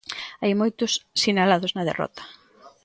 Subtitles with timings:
[0.41, 0.91] Hai moitos
[1.23, 2.23] sinalados na derrota.